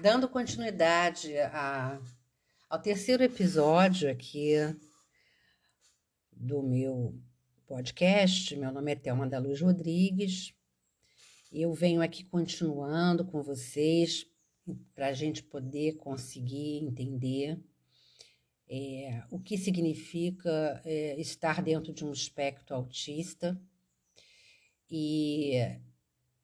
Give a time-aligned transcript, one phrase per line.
[0.00, 2.00] dando continuidade a,
[2.68, 4.54] ao terceiro episódio aqui
[6.32, 7.18] do meu
[7.66, 8.54] podcast.
[8.56, 10.52] Meu nome é Thelma da Luz Rodrigues.
[11.50, 14.26] Eu venho aqui continuando com vocês
[14.94, 17.58] para a gente poder conseguir entender
[18.68, 23.58] é, o que significa é, estar dentro de um espectro autista
[24.90, 25.54] e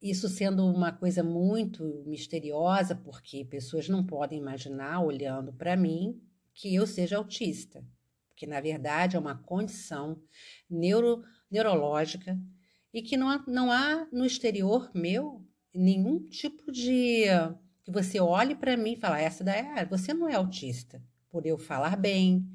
[0.00, 6.20] isso sendo uma coisa muito misteriosa, porque pessoas não podem imaginar, olhando para mim,
[6.54, 7.84] que eu seja autista,
[8.28, 10.20] porque na verdade é uma condição
[10.68, 12.38] neuro, neurológica
[12.92, 17.24] e que não há, não há no exterior meu nenhum tipo de.
[17.84, 21.46] que você olhe para mim e fale, essa daí, é, você não é autista, por
[21.46, 22.46] eu falar bem,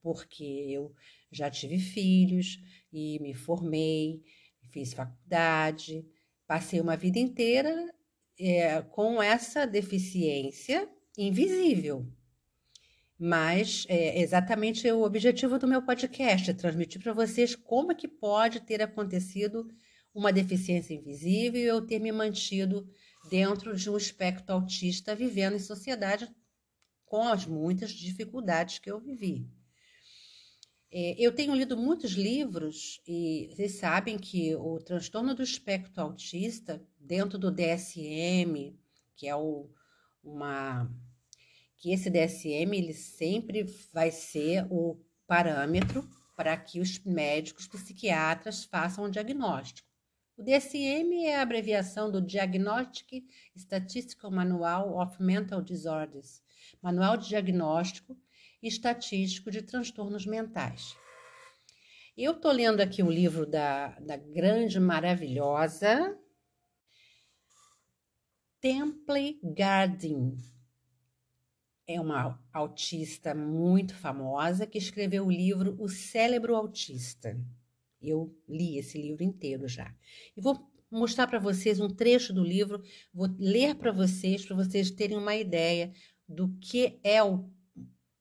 [0.00, 0.92] porque eu
[1.30, 2.58] já tive filhos
[2.92, 4.22] e me formei,
[4.70, 6.04] fiz faculdade
[6.48, 7.94] Passei uma vida inteira
[8.40, 12.10] é, com essa deficiência invisível.
[13.18, 18.08] Mas é exatamente o objetivo do meu podcast, é transmitir para vocês como é que
[18.08, 19.68] pode ter acontecido
[20.14, 22.88] uma deficiência invisível e eu ter me mantido
[23.28, 26.26] dentro de um espectro autista vivendo em sociedade
[27.04, 29.46] com as muitas dificuldades que eu vivi.
[30.90, 36.82] É, eu tenho lido muitos livros e vocês sabem que o transtorno do espectro autista,
[36.98, 38.74] dentro do DSM,
[39.14, 39.68] que é o,
[40.24, 40.90] uma.
[41.76, 49.04] que esse DSM ele sempre vai ser o parâmetro para que os médicos psiquiatras façam
[49.04, 49.86] o diagnóstico.
[50.38, 56.40] O DSM é a abreviação do Diagnostic Statistical Manual of Mental Disorders,
[56.80, 58.16] Manual de Diagnóstico
[58.62, 60.96] estatístico de transtornos mentais.
[62.16, 66.18] Eu estou lendo aqui o livro da, da grande, maravilhosa
[68.60, 70.36] Temple Gardin.
[71.86, 77.40] É uma autista muito famosa que escreveu o livro O Cérebro Autista.
[78.02, 79.94] Eu li esse livro inteiro já.
[80.36, 82.82] E vou mostrar para vocês um trecho do livro,
[83.14, 85.92] vou ler para vocês, para vocês terem uma ideia
[86.28, 87.48] do que é o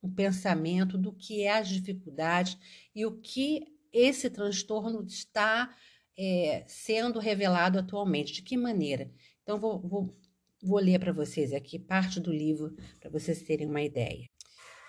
[0.08, 2.58] o pensamento do que é as dificuldades
[2.96, 5.76] e o que esse transtorno está
[6.18, 9.12] é, sendo revelado atualmente, de que maneira.
[9.44, 10.18] Então, vou, vou,
[10.62, 14.28] vou ler para vocês aqui parte do livro para vocês terem uma ideia.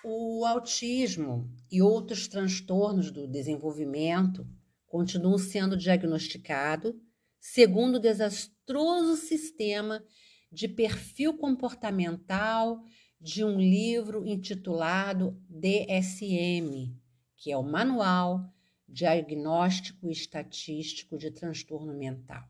[0.04, 4.46] O autismo e outros transtornos do desenvolvimento
[4.86, 6.94] continuam sendo diagnosticados
[7.40, 10.02] segundo o desastroso sistema
[10.50, 12.82] de perfil comportamental
[13.20, 16.94] de um livro intitulado DSM,
[17.36, 18.52] que é o Manual
[18.88, 22.48] Diagnóstico Estatístico de Transtorno Mental.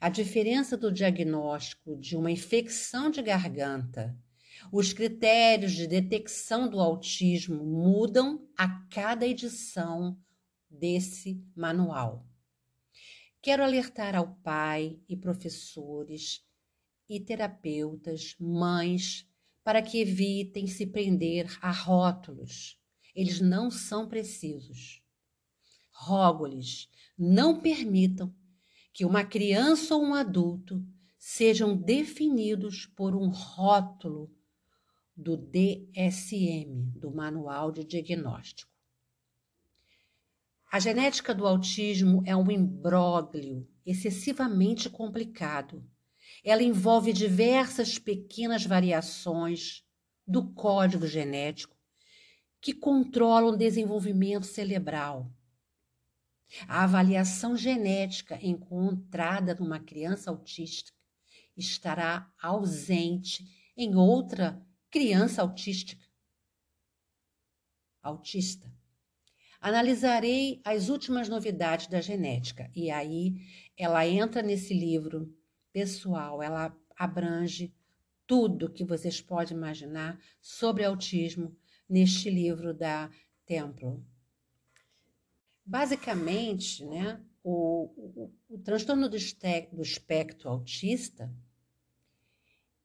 [0.00, 4.16] A diferença do diagnóstico de uma infecção de garganta,
[4.70, 10.18] os critérios de detecção do autismo mudam a cada edição
[10.68, 12.26] desse manual.
[13.42, 16.46] Quero alertar ao pai e professores
[17.08, 19.26] e terapeutas, mães,
[19.70, 22.76] para que evitem se prender a rótulos.
[23.14, 25.00] Eles não são precisos.
[25.92, 28.34] Rogo-lhes, não permitam
[28.92, 30.84] que uma criança ou um adulto
[31.16, 34.34] sejam definidos por um rótulo
[35.16, 38.72] do DSM, do Manual de Diagnóstico.
[40.72, 45.88] A genética do autismo é um imbróglio excessivamente complicado
[46.44, 49.84] ela envolve diversas pequenas variações
[50.26, 51.76] do código genético
[52.60, 55.30] que controlam o desenvolvimento cerebral.
[56.66, 60.92] A avaliação genética encontrada numa criança autista
[61.56, 63.44] estará ausente
[63.76, 66.04] em outra criança autística.
[68.02, 68.72] Autista.
[69.60, 73.36] Analisarei as últimas novidades da genética e aí
[73.76, 75.32] ela entra nesse livro
[75.72, 77.74] pessoal, ela abrange
[78.26, 81.56] tudo que vocês podem imaginar sobre autismo
[81.88, 83.10] neste livro da
[83.44, 84.04] Templo.
[85.64, 89.16] Basicamente, né, o, o, o transtorno do,
[89.72, 91.32] do espectro autista,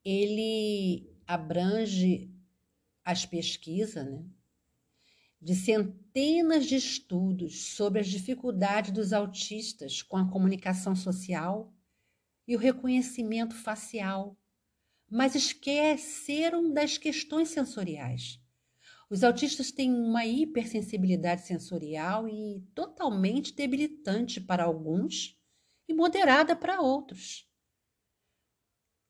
[0.04, 2.31] ele abrange
[3.04, 4.24] as pesquisas, né,
[5.39, 11.75] de centenas de estudos sobre as dificuldades dos autistas com a comunicação social
[12.47, 14.38] e o reconhecimento facial,
[15.09, 18.39] mas esqueceram das questões sensoriais.
[19.09, 25.39] Os autistas têm uma hipersensibilidade sensorial e totalmente debilitante para alguns
[25.88, 27.47] e moderada para outros.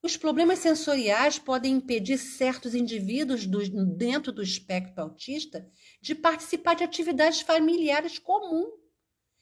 [0.05, 3.59] Os problemas sensoriais podem impedir certos indivíduos do,
[3.95, 5.67] dentro do espectro autista
[5.99, 8.71] de participar de atividades familiares comuns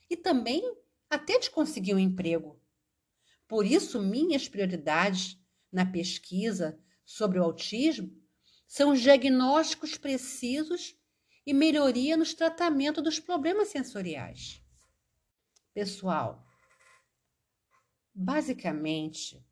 [0.09, 0.63] e também
[1.09, 2.62] até de conseguir um emprego.
[3.53, 5.39] Por isso, minhas prioridades
[5.71, 8.11] na pesquisa sobre o autismo
[8.67, 10.97] são os diagnósticos precisos
[11.45, 14.59] e melhoria nos tratamentos dos problemas sensoriais.
[15.71, 16.43] Pessoal,
[18.11, 19.45] basicamente,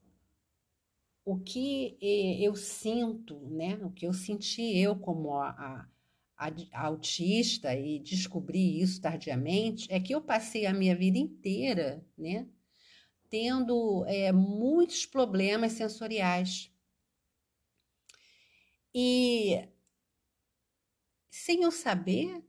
[1.23, 5.87] o que eu sinto, né, o que eu senti eu como a,
[6.35, 12.03] a, a, autista e descobri isso tardiamente, é que eu passei a minha vida inteira,
[12.17, 12.49] né,
[13.31, 16.69] tendo é, muitos problemas sensoriais.
[18.93, 19.69] E
[21.29, 22.43] sem eu saber,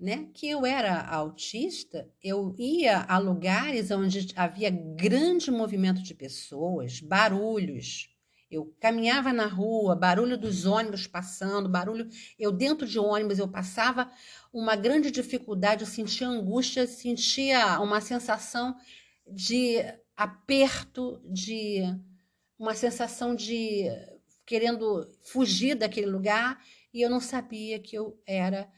[0.00, 6.98] né, que eu era autista, eu ia a lugares onde havia grande movimento de pessoas,
[6.98, 8.08] barulhos.
[8.50, 12.08] Eu caminhava na rua, barulho dos ônibus passando, barulho.
[12.38, 14.10] Eu dentro de ônibus eu passava
[14.52, 18.74] uma grande dificuldade, eu sentia angústia, sentia uma sensação
[19.26, 19.76] de
[20.22, 21.80] aperto, de
[22.56, 23.86] uma sensação de
[24.46, 26.64] querendo fugir daquele lugar
[26.94, 28.70] e eu não sabia que eu era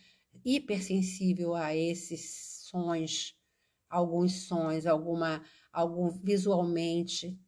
[0.42, 3.36] hipersensível a esses sons,
[3.90, 7.38] alguns sons, alguma, algum visualmente.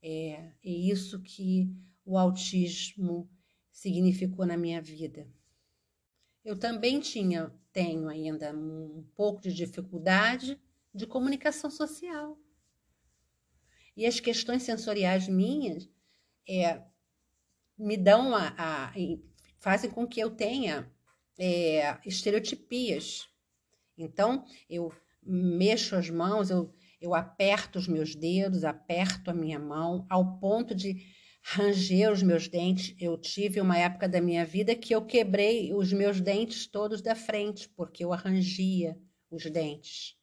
[0.00, 1.74] É, é isso que
[2.04, 3.28] o autismo
[3.72, 5.28] significou na minha vida.
[6.44, 10.56] Eu também tinha, tenho ainda um pouco de dificuldade
[10.94, 12.38] de comunicação social.
[14.00, 15.86] E as questões sensoriais minhas
[16.48, 16.80] é,
[17.76, 18.94] me dão a, a,
[19.58, 20.90] fazem com que eu tenha
[21.38, 23.28] é, estereotipias.
[23.98, 24.90] Então, eu
[25.22, 30.74] mexo as mãos, eu, eu aperto os meus dedos, aperto a minha mão, ao ponto
[30.74, 31.06] de
[31.42, 32.96] ranger os meus dentes.
[32.98, 37.14] Eu tive uma época da minha vida que eu quebrei os meus dentes todos da
[37.14, 38.98] frente, porque eu arrangia
[39.30, 40.18] os dentes.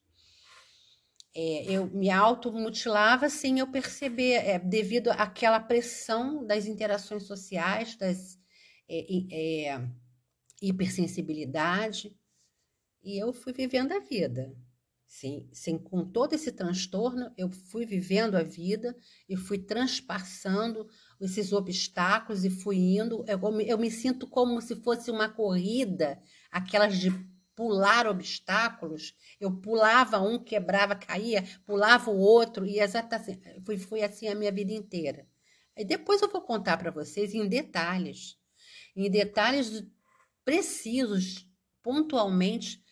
[1.34, 8.38] É, eu me automutilava sem eu perceber, é, devido àquela pressão das interações sociais, das
[8.88, 9.88] é, é,
[10.60, 12.16] hipersensibilidade.
[13.02, 14.54] E eu fui vivendo a vida.
[15.08, 18.94] Sim, sim, com todo esse transtorno, eu fui vivendo a vida
[19.26, 20.86] e fui transpassando
[21.18, 23.24] esses obstáculos e fui indo.
[23.26, 26.20] Eu, eu me sinto como se fosse uma corrida,
[26.50, 27.10] aquelas de
[27.58, 29.16] pular obstáculos.
[29.40, 34.34] Eu pulava um, quebrava, caía, pulava o outro, e exatamente assim, foi, foi assim a
[34.36, 35.26] minha vida inteira.
[35.76, 38.38] E depois eu vou contar para vocês em detalhes
[38.94, 39.84] em detalhes
[40.44, 41.48] precisos,
[41.82, 42.82] pontualmente,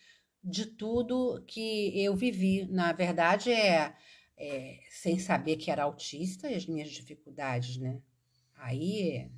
[0.43, 2.65] de tudo que eu vivi.
[2.65, 3.95] Na verdade, é,
[4.37, 8.01] é sem saber que era autista e as minhas dificuldades, né?
[8.55, 9.29] Aí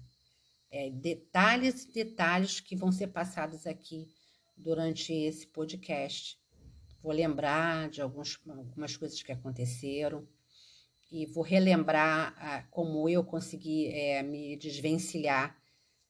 [0.71, 4.07] é, é detalhes e detalhes que vão ser passados aqui
[4.59, 6.37] durante esse podcast.
[7.01, 10.27] Vou lembrar de alguns, algumas coisas que aconteceram
[11.11, 15.57] e vou relembrar ah, como eu consegui é, me desvencilhar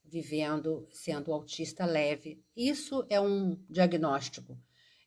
[0.03, 2.43] vivendo sendo autista leve.
[2.55, 4.59] Isso é um diagnóstico.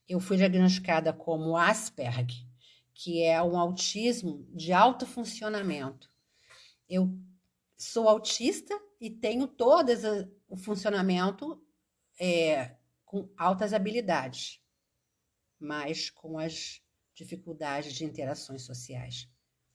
[0.08, 2.46] Eu fui diagnosticada como Asperger,
[2.94, 6.08] que é um autismo de alto funcionamento.
[6.88, 7.12] Eu
[7.76, 9.90] sou autista e tenho todo
[10.48, 11.60] o funcionamento
[12.20, 12.76] é,
[13.12, 14.58] com altas habilidades,
[15.60, 16.80] mas com as
[17.14, 19.28] dificuldades de interações sociais,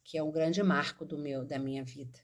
[0.04, 2.20] que é um grande marco do meu da minha vida.